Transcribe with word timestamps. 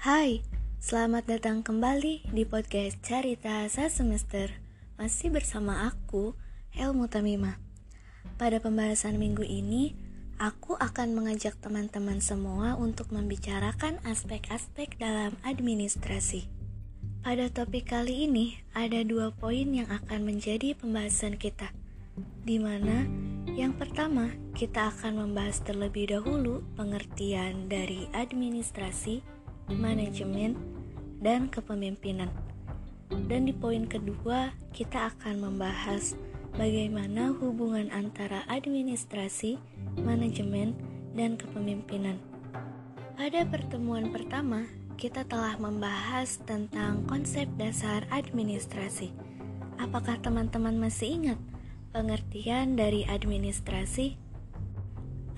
Hai, 0.00 0.40
selamat 0.80 1.28
datang 1.28 1.60
kembali 1.60 2.32
di 2.32 2.48
podcast 2.48 3.04
Cerita 3.04 3.68
Saat 3.68 4.00
Semester 4.00 4.48
Masih 4.96 5.28
bersama 5.28 5.92
aku, 5.92 6.32
Helmu 6.72 7.04
Tamima. 7.04 7.60
Pada 8.40 8.64
pembahasan 8.64 9.20
minggu 9.20 9.44
ini, 9.44 9.92
aku 10.40 10.72
akan 10.80 11.12
mengajak 11.12 11.52
teman-teman 11.60 12.24
semua 12.24 12.80
untuk 12.80 13.12
membicarakan 13.12 14.00
aspek-aspek 14.08 14.96
dalam 14.96 15.36
administrasi. 15.44 16.48
Pada 17.20 17.52
topik 17.52 17.92
kali 17.92 18.24
ini, 18.24 18.56
ada 18.72 19.04
dua 19.04 19.36
poin 19.36 19.68
yang 19.68 19.92
akan 19.92 20.24
menjadi 20.24 20.80
pembahasan 20.80 21.36
kita 21.36 21.76
di 22.44 22.56
mana 22.56 23.04
yang 23.52 23.76
pertama 23.76 24.32
kita 24.56 24.92
akan 24.92 25.28
membahas 25.28 25.60
terlebih 25.60 26.16
dahulu 26.16 26.64
pengertian 26.76 27.68
dari 27.68 28.08
administrasi 28.16 29.20
manajemen, 29.74 30.58
dan 31.20 31.46
kepemimpinan. 31.52 32.32
Dan 33.10 33.50
di 33.50 33.54
poin 33.54 33.84
kedua, 33.86 34.54
kita 34.70 35.12
akan 35.14 35.50
membahas 35.50 36.14
bagaimana 36.54 37.34
hubungan 37.34 37.90
antara 37.90 38.46
administrasi, 38.46 39.58
manajemen, 39.98 40.74
dan 41.14 41.34
kepemimpinan. 41.34 42.18
Pada 43.18 43.44
pertemuan 43.44 44.08
pertama, 44.14 44.64
kita 44.96 45.24
telah 45.28 45.56
membahas 45.60 46.40
tentang 46.44 47.04
konsep 47.04 47.48
dasar 47.56 48.04
administrasi. 48.08 49.12
Apakah 49.80 50.20
teman-teman 50.20 50.76
masih 50.76 51.20
ingat 51.20 51.40
pengertian 51.92 52.76
dari 52.76 53.04
administrasi? 53.08 54.16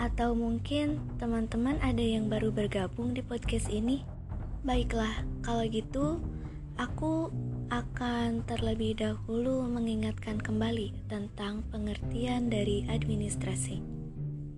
Atau 0.02 0.34
mungkin 0.34 0.98
teman-teman 1.22 1.78
ada 1.78 2.02
yang 2.02 2.26
baru 2.26 2.50
bergabung 2.50 3.14
di 3.14 3.22
podcast 3.22 3.70
ini? 3.70 4.02
Baiklah, 4.62 5.26
kalau 5.42 5.66
gitu 5.66 6.22
aku 6.78 7.34
akan 7.66 8.46
terlebih 8.46 8.94
dahulu 8.94 9.66
mengingatkan 9.66 10.38
kembali 10.38 10.94
tentang 11.10 11.66
pengertian 11.74 12.46
dari 12.46 12.86
administrasi. 12.86 13.82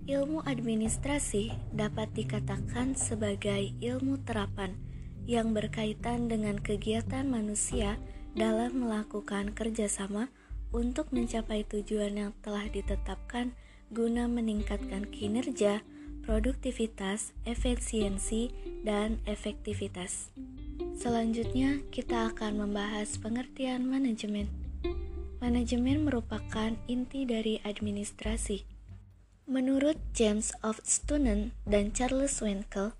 Ilmu 0.04 0.44
administrasi 0.44 1.56
dapat 1.72 2.12
dikatakan 2.12 2.92
sebagai 2.92 3.72
ilmu 3.80 4.20
terapan 4.28 4.76
yang 5.24 5.56
berkaitan 5.56 6.28
dengan 6.28 6.60
kegiatan 6.60 7.24
manusia 7.24 7.96
dalam 8.36 8.84
melakukan 8.84 9.56
kerjasama 9.56 10.28
untuk 10.68 11.08
mencapai 11.16 11.64
tujuan 11.64 12.12
yang 12.12 12.32
telah 12.44 12.68
ditetapkan 12.68 13.56
guna 13.88 14.28
meningkatkan 14.28 15.08
kinerja, 15.08 15.80
produktivitas, 16.28 17.32
efisiensi, 17.48 18.52
dan 18.84 19.18
efektivitas. 19.24 20.28
Selanjutnya, 20.94 21.80
kita 21.88 22.30
akan 22.30 22.68
membahas 22.68 23.16
pengertian 23.18 23.88
manajemen. 23.88 24.46
Manajemen 25.40 26.06
merupakan 26.06 26.76
inti 26.86 27.24
dari 27.26 27.58
administrasi. 27.64 28.64
Menurut 29.44 30.00
James 30.16 30.56
of 30.64 30.80
Stunen 30.84 31.52
dan 31.68 31.92
Charles 31.92 32.40
Winkel, 32.40 32.96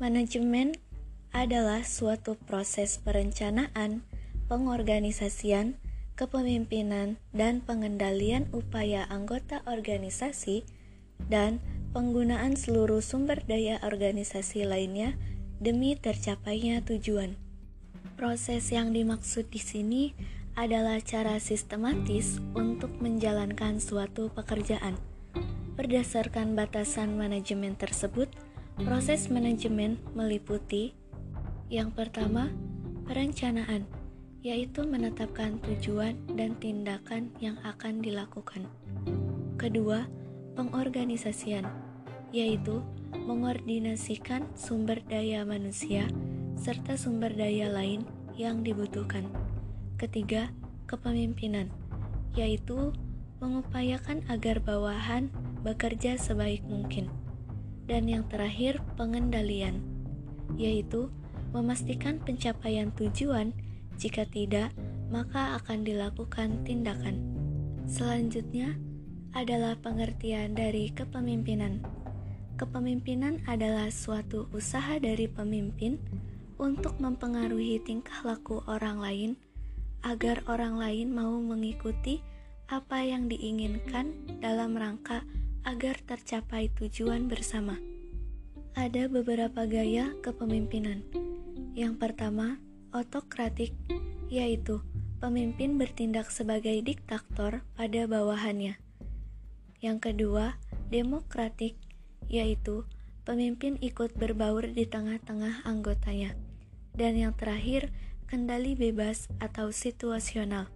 manajemen 0.00 0.76
adalah 1.32 1.84
suatu 1.84 2.40
proses 2.48 2.96
perencanaan, 3.04 4.00
pengorganisasian, 4.48 5.76
kepemimpinan, 6.16 7.20
dan 7.36 7.60
pengendalian 7.60 8.48
upaya 8.56 9.04
anggota 9.12 9.60
organisasi 9.68 10.64
dan 11.28 11.60
penggunaan 11.92 12.54
seluruh 12.54 13.00
sumber 13.00 13.40
daya 13.48 13.80
organisasi 13.80 14.68
lainnya 14.68 15.16
demi 15.58 15.96
tercapainya 15.98 16.84
tujuan. 16.84 17.34
Proses 18.18 18.70
yang 18.74 18.90
dimaksud 18.90 19.50
di 19.50 19.62
sini 19.62 20.02
adalah 20.58 20.98
cara 20.98 21.38
sistematis 21.38 22.42
untuk 22.58 22.90
menjalankan 22.98 23.78
suatu 23.78 24.30
pekerjaan. 24.34 24.98
Berdasarkan 25.78 26.58
batasan 26.58 27.14
manajemen 27.14 27.78
tersebut, 27.78 28.26
proses 28.82 29.30
manajemen 29.30 30.02
meliputi 30.18 30.98
yang 31.70 31.94
pertama, 31.94 32.50
perencanaan, 33.06 33.86
yaitu 34.42 34.82
menetapkan 34.88 35.60
tujuan 35.62 36.16
dan 36.34 36.56
tindakan 36.58 37.30
yang 37.38 37.60
akan 37.62 38.00
dilakukan. 38.00 38.66
Kedua, 39.60 40.08
pengorganisasian, 40.58 41.68
yaitu 42.34 42.84
mengordinasikan 43.24 44.44
sumber 44.52 45.00
daya 45.08 45.44
manusia 45.48 46.08
serta 46.58 46.98
sumber 46.98 47.32
daya 47.32 47.70
lain 47.70 48.04
yang 48.36 48.62
dibutuhkan. 48.62 49.24
Ketiga, 49.98 50.50
kepemimpinan, 50.86 51.70
yaitu 52.34 52.94
mengupayakan 53.38 54.26
agar 54.26 54.58
bawahan 54.58 55.30
bekerja 55.62 56.18
sebaik 56.18 56.62
mungkin. 56.66 57.10
Dan 57.88 58.06
yang 58.10 58.26
terakhir, 58.28 58.82
pengendalian, 58.98 59.80
yaitu 60.54 61.08
memastikan 61.50 62.20
pencapaian 62.20 62.92
tujuan. 62.94 63.56
Jika 63.98 64.28
tidak, 64.30 64.70
maka 65.10 65.58
akan 65.58 65.82
dilakukan 65.82 66.62
tindakan. 66.62 67.18
Selanjutnya, 67.88 68.76
adalah 69.34 69.74
pengertian 69.80 70.54
dari 70.54 70.92
kepemimpinan. 70.92 71.82
Kepemimpinan 72.58 73.38
adalah 73.46 73.86
suatu 73.86 74.50
usaha 74.50 74.98
dari 74.98 75.30
pemimpin 75.30 75.94
untuk 76.58 76.98
mempengaruhi 76.98 77.78
tingkah 77.86 78.26
laku 78.26 78.66
orang 78.66 78.98
lain 78.98 79.30
agar 80.02 80.42
orang 80.50 80.74
lain 80.74 81.14
mau 81.14 81.38
mengikuti 81.38 82.18
apa 82.66 83.06
yang 83.06 83.30
diinginkan 83.30 84.10
dalam 84.42 84.74
rangka 84.74 85.22
agar 85.62 86.02
tercapai 86.02 86.66
tujuan 86.74 87.30
bersama. 87.30 87.78
Ada 88.74 89.06
beberapa 89.06 89.62
gaya 89.62 90.10
kepemimpinan. 90.18 91.06
Yang 91.78 91.94
pertama, 92.02 92.58
otokratik, 92.90 93.70
yaitu 94.34 94.82
pemimpin 95.22 95.78
bertindak 95.78 96.26
sebagai 96.34 96.74
diktator 96.82 97.62
pada 97.78 98.10
bawahannya. 98.10 98.82
Yang 99.78 99.98
kedua, 100.10 100.58
demokratik, 100.90 101.78
yaitu 102.28 102.84
pemimpin 103.28 103.76
ikut 103.84 104.16
berbaur 104.16 104.64
di 104.68 104.88
tengah-tengah 104.88 105.64
anggotanya. 105.68 106.32
Dan 106.96 107.16
yang 107.16 107.34
terakhir, 107.36 107.92
kendali 108.28 108.76
bebas 108.76 109.28
atau 109.40 109.72
situasional. 109.72 110.68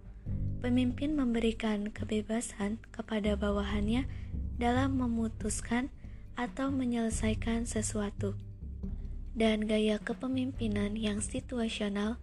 Pemimpin 0.61 1.13
memberikan 1.13 1.93
kebebasan 1.93 2.81
kepada 2.89 3.37
bawahannya 3.37 4.09
dalam 4.57 4.97
memutuskan 4.97 5.93
atau 6.33 6.73
menyelesaikan 6.73 7.69
sesuatu. 7.69 8.33
Dan 9.33 9.65
gaya 9.65 9.97
kepemimpinan 9.97 10.93
yang 10.93 11.19
situasional 11.21 12.21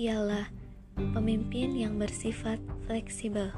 ialah 0.00 0.48
pemimpin 0.96 1.76
yang 1.76 2.00
bersifat 2.00 2.60
fleksibel. 2.88 3.52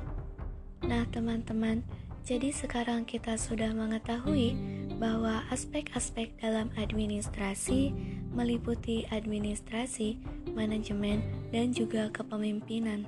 Nah, 0.85 1.07
teman-teman, 1.09 1.87
jadi 2.27 2.53
sekarang 2.53 3.07
kita 3.09 3.39
sudah 3.41 3.73
mengetahui 3.73 4.55
bahwa 4.97 5.43
aspek-aspek 5.51 6.35
dalam 6.39 6.71
administrasi 6.79 7.95
meliputi 8.35 9.07
administrasi, 9.15 10.19
manajemen, 10.53 11.23
dan 11.55 11.71
juga 11.71 12.11
kepemimpinan. 12.11 13.07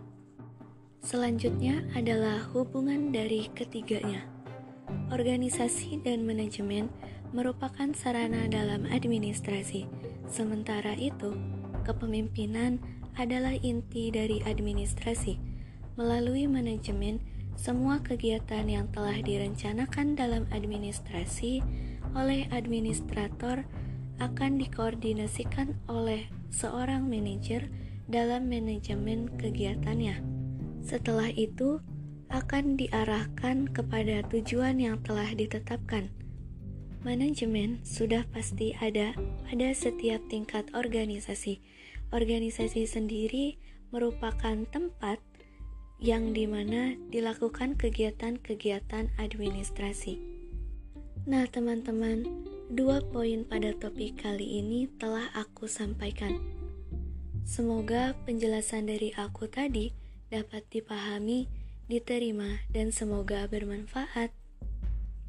Selanjutnya 1.02 1.86
adalah 1.94 2.42
hubungan 2.54 3.10
dari 3.10 3.50
ketiganya. 3.54 4.26
Organisasi 5.10 6.02
dan 6.06 6.22
manajemen 6.26 6.90
merupakan 7.34 7.90
sarana 7.94 8.46
dalam 8.46 8.86
administrasi, 8.86 9.86
sementara 10.30 10.94
itu 10.94 11.34
kepemimpinan 11.82 12.78
adalah 13.18 13.54
inti 13.54 14.14
dari 14.14 14.42
administrasi. 14.46 15.38
Melalui 15.98 16.46
manajemen, 16.46 17.22
semua 17.56 18.04
kegiatan 18.04 18.68
yang 18.68 18.86
telah 18.92 19.16
direncanakan 19.24 20.14
dalam 20.14 20.44
administrasi 20.52 21.64
oleh 22.12 22.44
administrator 22.52 23.64
akan 24.20 24.60
dikoordinasikan 24.60 25.76
oleh 25.88 26.28
seorang 26.52 27.08
manajer 27.08 27.68
dalam 28.08 28.48
manajemen 28.48 29.28
kegiatannya. 29.40 30.22
Setelah 30.84 31.32
itu, 31.34 31.82
akan 32.26 32.74
diarahkan 32.74 33.70
kepada 33.70 34.22
tujuan 34.30 34.82
yang 34.82 34.98
telah 35.02 35.30
ditetapkan. 35.34 36.10
Manajemen 37.06 37.78
sudah 37.86 38.26
pasti 38.34 38.74
ada 38.82 39.14
pada 39.46 39.70
setiap 39.70 40.18
tingkat 40.26 40.66
organisasi. 40.74 41.62
Organisasi 42.10 42.82
sendiri 42.86 43.62
merupakan 43.94 44.66
tempat 44.74 45.22
yang 45.96 46.36
di 46.36 46.44
mana 46.44 46.92
dilakukan 47.08 47.76
kegiatan-kegiatan 47.80 49.12
administrasi. 49.16 50.20
Nah, 51.26 51.48
teman-teman, 51.48 52.22
dua 52.70 53.02
poin 53.02 53.42
pada 53.42 53.74
topik 53.74 54.20
kali 54.22 54.60
ini 54.62 54.86
telah 55.00 55.26
aku 55.34 55.66
sampaikan. 55.66 56.38
Semoga 57.46 58.14
penjelasan 58.26 58.90
dari 58.90 59.14
aku 59.14 59.46
tadi 59.46 59.94
dapat 60.30 60.66
dipahami, 60.70 61.46
diterima, 61.86 62.62
dan 62.70 62.90
semoga 62.90 63.46
bermanfaat. 63.46 64.34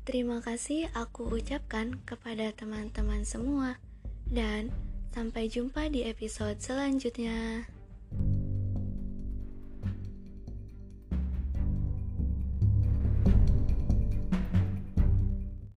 Terima 0.01 0.41
kasih 0.41 0.89
aku 0.97 1.29
ucapkan 1.29 1.99
kepada 2.07 2.49
teman-teman 2.55 3.21
semua, 3.21 3.77
dan 4.25 4.73
sampai 5.13 5.45
jumpa 5.45 5.93
di 5.93 6.07
episode 6.09 6.57
selanjutnya. 6.57 7.69